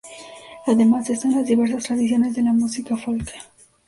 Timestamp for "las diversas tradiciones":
1.35-2.33